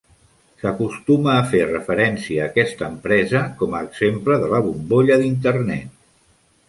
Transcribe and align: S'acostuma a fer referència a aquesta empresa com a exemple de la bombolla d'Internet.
S'acostuma 0.61 1.35
a 1.41 1.43
fer 1.51 1.59
referència 1.71 2.41
a 2.41 2.49
aquesta 2.53 2.87
empresa 2.95 3.43
com 3.63 3.75
a 3.75 3.83
exemple 3.89 4.39
de 4.45 4.51
la 4.55 4.63
bombolla 4.71 5.19
d'Internet. 5.25 5.95